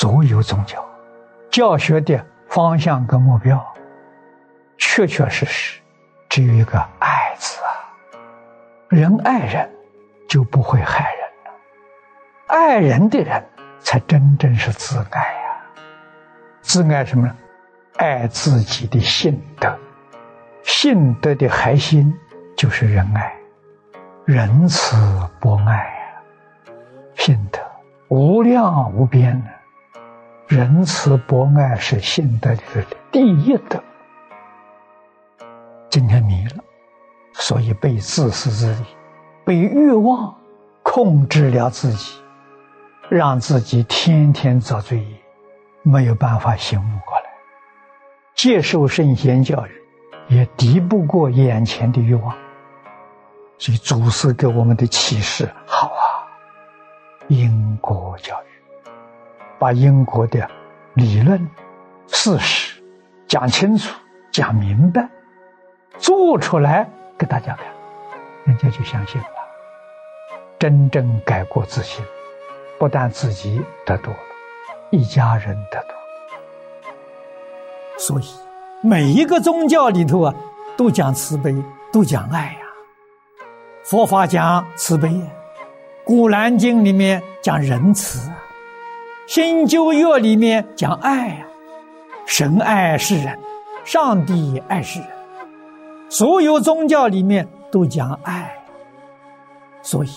[0.00, 0.82] 所有宗教
[1.50, 3.62] 教学的方向跟目标，
[4.78, 5.78] 确确实实
[6.26, 7.68] 只有一个“爱”字啊！
[8.88, 9.70] 人爱人，
[10.26, 11.52] 就不会害人了。
[12.46, 13.44] 爱人的人，
[13.80, 15.60] 才真正是自爱呀！
[16.62, 17.30] 自爱什么？
[17.98, 19.78] 爱自己的性德，
[20.62, 22.10] 性德的核心
[22.56, 23.36] 就是仁爱、
[24.24, 24.96] 仁慈、
[25.38, 26.72] 博爱呀，
[27.16, 27.60] 性德
[28.08, 29.59] 无量无边的。
[30.50, 33.80] 仁慈博爱是性德里的第一德。
[35.88, 36.64] 今天迷了，
[37.34, 38.84] 所以被自私自利、
[39.44, 40.34] 被欲望
[40.82, 42.20] 控制了自己，
[43.08, 45.06] 让自己天天遭罪，
[45.84, 47.26] 没有办法醒悟过来。
[48.34, 49.70] 接受圣贤教育，
[50.26, 52.36] 也敌不过眼前的欲望。
[53.56, 56.26] 所以祖师给我们的启示好啊，
[57.28, 58.49] 因果教育。
[59.60, 60.50] 把因果的
[60.94, 61.38] 理论、
[62.06, 62.82] 事实
[63.28, 63.94] 讲清楚、
[64.32, 65.06] 讲明白，
[65.98, 66.88] 做出来
[67.18, 67.66] 给大家看，
[68.46, 69.26] 人家就相信了，
[70.58, 72.02] 真正改过自新，
[72.78, 74.14] 不但自己得多，
[74.88, 75.94] 一家人得多。
[77.98, 78.24] 所以
[78.82, 80.34] 每一个宗教里头啊，
[80.74, 81.54] 都讲慈悲，
[81.92, 82.60] 都讲爱呀。
[83.84, 85.08] 佛法讲慈悲，
[86.02, 88.36] 《古兰经》里面讲仁慈啊。
[89.30, 91.46] 新旧约里面讲爱呀，
[92.26, 93.38] 神爱世人，
[93.84, 95.08] 上帝也爱世人，
[96.08, 98.52] 所有宗教里面都讲爱，
[99.82, 100.08] 所以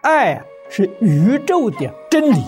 [0.00, 2.42] 爱是宇宙的真理，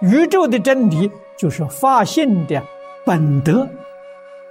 [0.00, 2.62] 宇宙的真理就是发性的
[3.04, 3.68] 本德，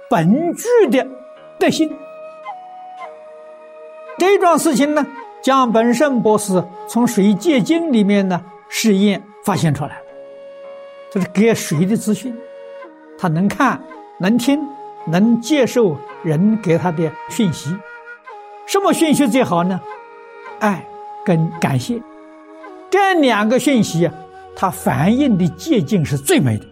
[0.08, 1.04] 本具的
[1.58, 1.92] 德性。
[4.18, 5.04] 这桩事情呢，
[5.42, 10.03] 江本胜博士从水界经里面呢试验发现出来。
[11.14, 12.34] 这是给谁的资讯？
[13.16, 13.80] 他能看、
[14.18, 14.60] 能听、
[15.06, 17.72] 能接受人给他的讯息。
[18.66, 19.80] 什么讯息最好呢？
[20.58, 20.84] 爱
[21.24, 22.02] 跟感谢
[22.90, 24.14] 这两个讯息啊，
[24.56, 26.66] 它反映的界境是最美的。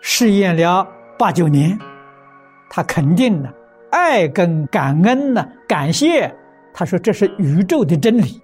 [0.00, 0.88] 试验了
[1.18, 1.78] 八九年，
[2.70, 3.52] 他肯定了
[3.90, 6.34] 爱跟感恩呢，感谢。
[6.72, 8.40] 他说这是宇宙的真理。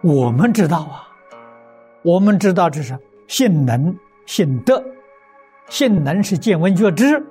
[0.00, 1.08] 我们知道啊，
[2.02, 2.96] 我们知道这是。
[3.26, 3.94] 性能、
[4.24, 4.82] 性德，
[5.68, 7.22] 性能是见闻觉知，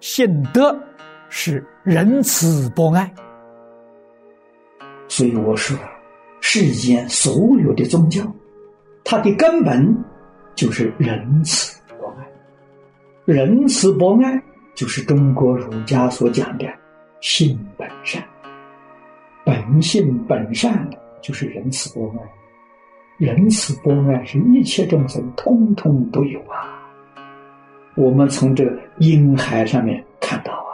[0.00, 0.76] 性德
[1.28, 3.12] 是仁慈博爱。
[5.08, 5.76] 所以我说，
[6.40, 8.22] 世间所有的宗教，
[9.04, 9.96] 它的根本
[10.54, 12.26] 就是仁慈博爱。
[13.24, 14.42] 仁慈博爱
[14.74, 16.66] 就是中国儒家所讲的
[17.20, 18.22] 性本善，
[19.44, 20.88] 本性本善
[21.20, 22.39] 就是仁慈博爱。
[23.20, 26.80] 仁慈博爱是一切众生通通都有啊！
[27.94, 28.64] 我们从这
[28.96, 30.72] 婴孩上面看到啊，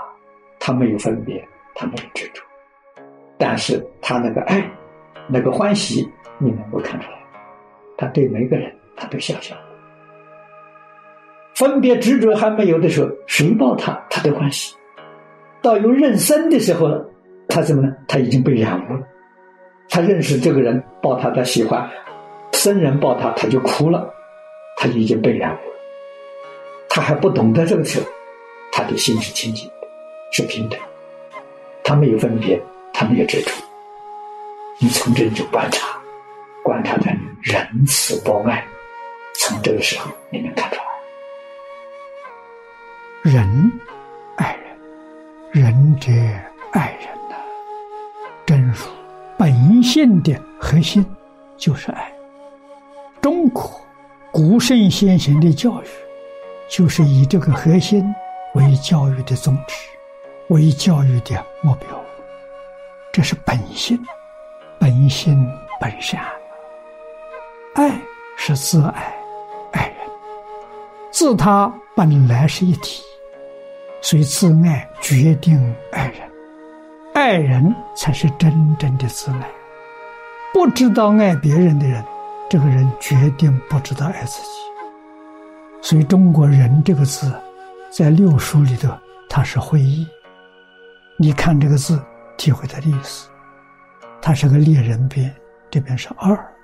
[0.60, 2.40] 他没有分别，他没有执着，
[3.36, 4.64] 但是他那个爱，
[5.26, 6.08] 那个欢喜，
[6.38, 7.18] 你能够看出来，
[7.98, 9.56] 他对每个人他都笑笑。
[11.56, 14.72] 分别执着还没有的时候，谁抱他他都欢喜；
[15.60, 17.04] 到有认生的时候了，
[17.48, 17.92] 他怎么呢？
[18.06, 19.02] 他已经被染污了，
[19.88, 21.90] 他认识这个人抱他，他喜欢。
[22.66, 24.12] 僧人抱他，他就哭了，
[24.76, 25.76] 他就已经被染污了。
[26.88, 28.06] 他还不懂得这个时候，
[28.72, 29.86] 他的心是清净的，
[30.32, 30.76] 是平等，
[31.84, 32.60] 他没有分别，
[32.92, 33.52] 他没有执着。
[34.80, 35.96] 你从这里就观察，
[36.64, 37.04] 观察的
[37.40, 38.66] 仁慈博爱，
[39.36, 40.76] 从这个时候你能看出
[43.22, 43.72] 来，仁
[44.38, 44.58] 爱
[45.52, 46.10] 人，仁者
[46.72, 47.36] 爱人呐，
[48.44, 48.74] 真如
[49.38, 51.06] 本性的核心
[51.56, 52.12] 就是爱。
[53.26, 53.68] 中国
[54.30, 55.86] 古圣先贤的教育，
[56.68, 58.06] 就是以这个核心
[58.54, 59.74] 为教育的宗旨，
[60.50, 61.88] 为教育的目标。
[63.10, 63.98] 这是本性，
[64.78, 65.44] 本性
[65.80, 66.24] 本善。
[67.74, 68.00] 爱
[68.36, 69.12] 是自爱，
[69.72, 69.96] 爱人，
[71.10, 73.02] 自他本来是一体，
[74.00, 76.30] 所以自爱决定爱人，
[77.12, 79.50] 爱人才是真正的自爱。
[80.54, 82.04] 不知道爱别人的人。
[82.48, 84.48] 这个人决定不知道爱自己，
[85.82, 87.32] 所以中国人这个字，
[87.90, 88.88] 在六书里头
[89.28, 90.06] 它是会意。
[91.18, 92.00] 你看这个字，
[92.36, 93.28] 体会它的意思，
[94.22, 95.34] 它是个猎人边，
[95.70, 96.54] 这边是二，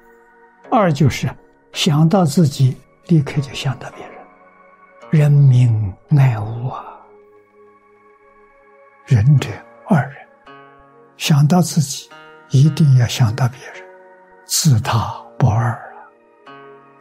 [0.70, 1.28] 二就是
[1.72, 2.76] 想到自己，
[3.08, 4.14] 立刻就想到别人，
[5.10, 6.84] 人民爱物啊，
[9.04, 9.48] 仁者
[9.88, 10.16] 二人，
[11.16, 12.08] 想到自己，
[12.50, 13.84] 一定要想到别人，
[14.44, 15.21] 自他。
[15.42, 16.52] 不二了，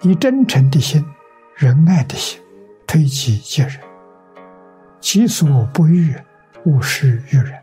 [0.01, 1.05] 以真诚的心
[1.53, 2.41] 仁爱的心，
[2.87, 3.79] 推己及人，
[4.99, 6.15] 己所不欲，
[6.65, 7.53] 勿施于人。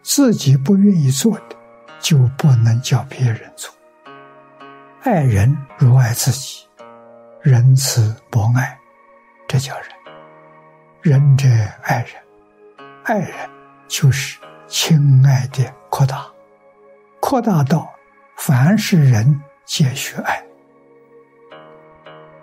[0.00, 1.56] 自己不愿意做的，
[2.00, 3.70] 就不能叫别人做。
[5.02, 6.66] 爱人如爱自己，
[7.42, 8.78] 仁慈博爱，
[9.46, 9.86] 这叫仁。
[11.02, 11.46] 仁者
[11.82, 12.14] 爱人，
[13.04, 13.36] 爱人
[13.88, 16.26] 就是亲爱的扩大，
[17.20, 17.92] 扩大到
[18.38, 20.42] 凡是人皆需爱。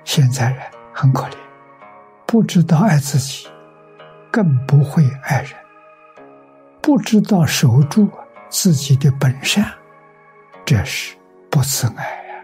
[0.04, 0.62] 现在人
[0.94, 1.36] 很可怜，
[2.26, 3.48] 不知道爱自己，
[4.32, 5.52] 更不会爱人。
[6.82, 8.10] 不知道守住
[8.50, 9.72] 自己的本善，
[10.66, 11.16] 这是
[11.52, 12.36] 不自爱呀。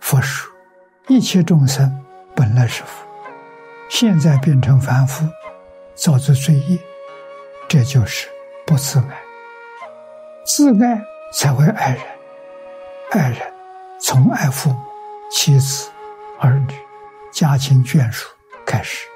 [0.00, 0.52] 佛说，
[1.06, 2.04] 一切众生
[2.34, 3.06] 本来是佛，
[3.88, 5.24] 现在变成凡夫，
[5.94, 6.78] 造作罪业，
[7.68, 8.28] 这就是
[8.66, 9.22] 不自爱。
[10.44, 11.00] 自爱
[11.32, 12.02] 才会爱人，
[13.12, 13.38] 爱人
[14.00, 14.76] 从爱父母、
[15.30, 15.88] 妻子、
[16.40, 16.74] 儿女、
[17.32, 18.28] 家亲眷属
[18.66, 19.06] 开始，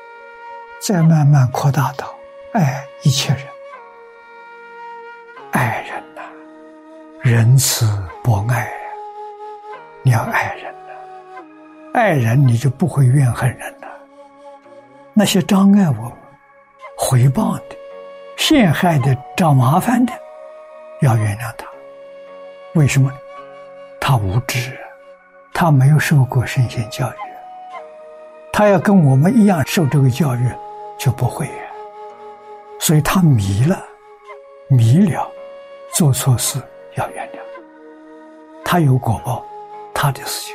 [0.80, 2.14] 再慢慢扩大到
[2.52, 3.42] 爱一切人。
[5.50, 6.22] 爱人呐，
[7.20, 7.84] 仁慈
[8.22, 8.70] 博爱！
[10.02, 10.92] 你要爱人呐，
[11.92, 13.88] 爱人你就不会怨恨人了。
[15.12, 16.12] 那些障碍我们、
[16.96, 17.64] 回报的、
[18.36, 20.12] 陷害的、找麻烦的，
[21.02, 21.66] 要原谅他。
[22.74, 23.12] 为什么？
[24.00, 24.76] 他无知，
[25.52, 27.16] 他没有受过圣贤教育，
[28.52, 30.50] 他要跟我们一样受这个教育，
[30.98, 31.48] 就不会。
[32.80, 33.84] 所以他迷了，
[34.68, 35.30] 迷了。
[35.92, 36.62] 做错事
[36.94, 37.40] 要原谅，
[38.64, 39.44] 他有果报，
[39.92, 40.52] 他的事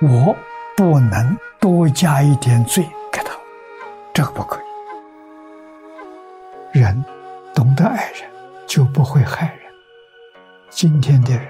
[0.00, 0.36] 情，我
[0.76, 3.32] 不能多加一点罪给他，
[4.12, 4.60] 这个不可
[6.74, 6.78] 以。
[6.78, 7.02] 人
[7.54, 8.30] 懂得爱人，
[8.66, 9.72] 就不会害人。
[10.68, 11.46] 今天的人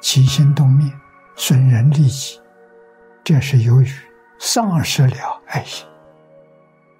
[0.00, 0.92] 起心动念
[1.36, 2.40] 损人利己，
[3.24, 3.88] 这是由于
[4.38, 5.86] 丧失了爱心。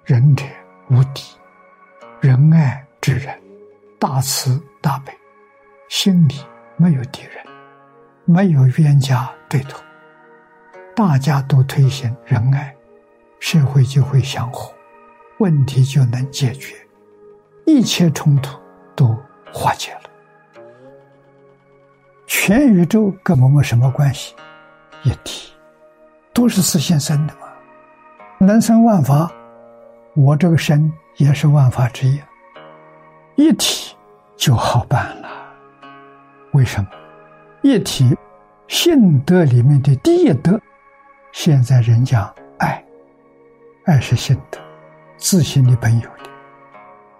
[0.03, 0.43] 仁者
[0.89, 1.23] 无敌，
[2.19, 3.39] 仁爱之人，
[3.99, 5.13] 大慈大悲。
[5.87, 6.35] 心里
[6.77, 7.45] 没有敌人，
[8.25, 9.81] 没有冤家对头，
[10.95, 12.75] 大家都推行仁爱，
[13.39, 14.71] 社会就会祥和，
[15.39, 16.75] 问题就能解决，
[17.65, 18.59] 一切冲突
[18.95, 19.17] 都
[19.51, 20.08] 化解了。
[22.29, 24.35] 全宇宙跟我们什么关系？
[25.01, 25.51] 一体，
[26.31, 27.47] 都是自性生的嘛，
[28.37, 29.31] 能生万法，
[30.15, 32.21] 我这个身也是万法之一，
[33.35, 33.95] 一体
[34.37, 35.27] 就好办了。
[36.51, 36.87] 为什么
[37.63, 38.15] 一体
[38.67, 40.61] 性德里面的第一德，
[41.31, 42.85] 现在人讲爱，
[43.85, 44.59] 爱是性德，
[45.17, 46.29] 自信的本有的。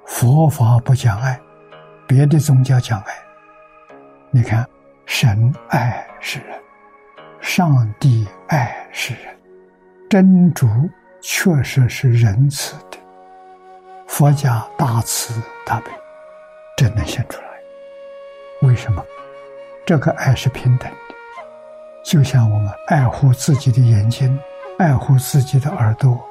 [0.06, 1.42] 佛法不讲爱，
[2.06, 3.14] 别的宗教讲爱。
[4.30, 4.64] 你看，
[5.12, 6.56] 神爱世人，
[7.42, 9.36] 上帝爱世人，
[10.08, 10.68] 真主
[11.20, 12.98] 确实是仁慈的。
[14.08, 15.90] 佛家大慈大悲，
[16.78, 17.48] 真能显出来。
[18.62, 19.04] 为什么？
[19.84, 21.16] 这个爱是平等的，
[22.06, 24.40] 就像我们爱护自己的眼睛、
[24.78, 26.24] 爱护自己的耳朵、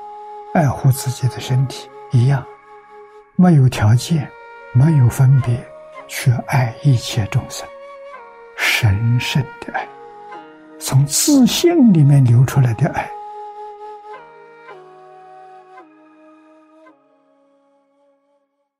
[0.54, 2.47] 爱护自己的身体一样，
[3.35, 4.30] 没有条件、
[4.73, 5.68] 没有分别，
[6.06, 7.68] 去爱一切众生，
[8.70, 9.88] 神圣的爱，
[10.78, 13.10] 从自信里面流出来的爱。